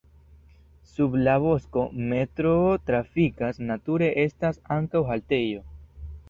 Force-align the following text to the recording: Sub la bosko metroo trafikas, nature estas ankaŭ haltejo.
Sub 0.93 1.17
la 1.27 1.35
bosko 1.43 1.83
metroo 2.13 2.71
trafikas, 2.87 3.61
nature 3.73 4.09
estas 4.25 4.59
ankaŭ 4.79 5.05
haltejo. 5.13 5.63